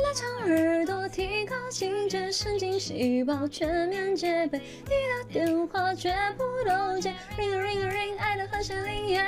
[0.00, 4.58] 拉长耳朵，提高警觉，神经细胞全面戒备。
[4.58, 9.22] 你的电话绝不漏接，ring a ring a ring，爱的和弦铃乐。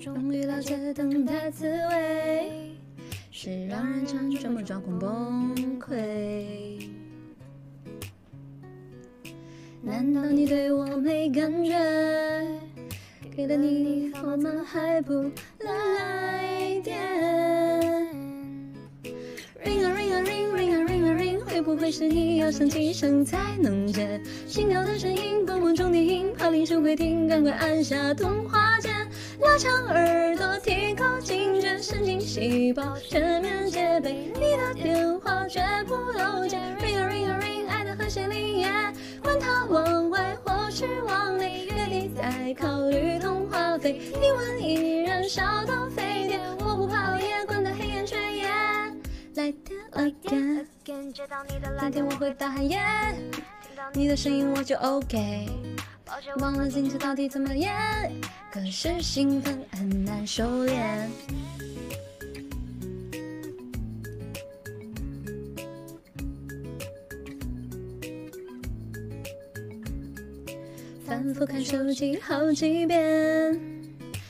[0.00, 2.76] 终于了解等待滋味，
[3.32, 6.27] 是让人辗转不抓狂崩溃。
[9.82, 11.72] 难道你对我没感觉？
[13.36, 15.12] 给了你号码还不
[15.60, 16.98] 来电
[19.64, 24.20] ？Ring a ring a ring ring a ring a ring，会不会是你要响几声才能接？
[24.46, 28.92] 心跳的声音，蹦蹦中低音，怕铃声会停，赶快按下通话键。
[29.40, 34.32] 拉长耳朵，提高警觉，神经细胞全面戒备。
[43.78, 44.00] 通话费。
[44.20, 48.48] 你问依然烧到沸点，我不怕熬夜，管他黑眼圈也。
[49.34, 49.52] 来
[50.22, 51.14] 电 again，
[51.80, 52.80] 那天我会大喊耶，
[53.92, 55.48] 你的声音我就 OK。
[56.38, 57.72] 忘了今天到底怎么演，
[58.50, 60.74] 可是兴奋很难收敛。
[71.08, 73.58] 反复看手机好几遍，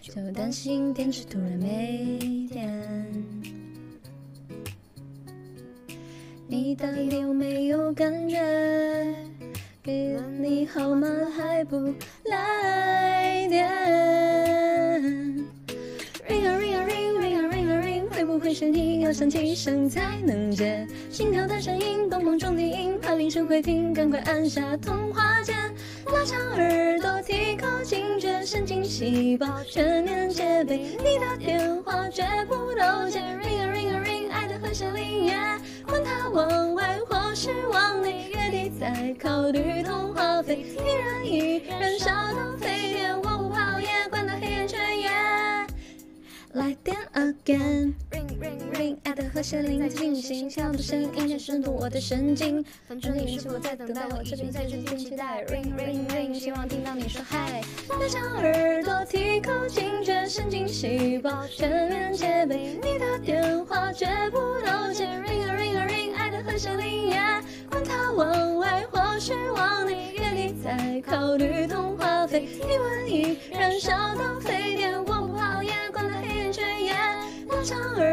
[0.00, 3.04] 就担心电池突然没电。
[6.46, 8.38] 你到底有没有感觉？
[9.82, 11.92] 给了你号码还不
[12.26, 13.68] 来电
[16.28, 20.86] ？Ring a ring a ring ring a ring a ring，会不会是你要响几声才能接？
[21.10, 25.56] 心跳的声音，蹦蹦中低音，怕铃声会停，赶快按下通话键。
[26.06, 30.78] 拉长耳朵，提高警觉，神经细胞全面戒备。
[30.98, 40.56] 你的电话绝不漏接，Ring a ring a ring，爱的和弦铃乐，管它往外或是往内，月底再考虑通话费。
[40.56, 45.10] 依然依然烧到沸点，我不怕熬夜，管他黑眼圈也。
[46.52, 47.94] 来电 again。
[49.40, 52.62] Ring 爱的和弦铃在进行，想要的声音震动我的神经。
[52.86, 55.42] 反正你是我在等待，我这边在真心期待。
[55.46, 57.62] ring ring ring，希望听到你说嗨。
[57.88, 62.78] 拉长耳朵，提高警觉，神经细胞全面戒备。
[62.82, 72.46] 你的电话绝不漏接，ring a ring a ring，爱的和弦铃乐，管它往外或是往内，月底再考虑通话费。
[72.60, 76.92] 你问依然烧到沸点，我不怕熬夜，管他黑眼圈也。
[77.48, 78.12] 拉长耳，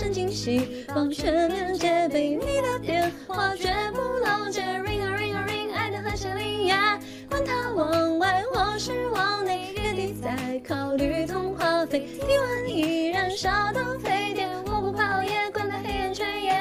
[0.00, 2.30] 觉，神经细胞全面戒备。
[2.30, 12.00] 你的电话绝不漏接，ring a ring a ring，爱的和弦铃乐，管它往外或是往内，月底再考虑通话费。
[12.00, 16.58] 体温依然烧到沸点，我不怕熬夜，管他黑眼圈也，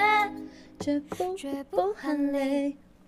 [0.80, 2.76] 绝不绝不喊累。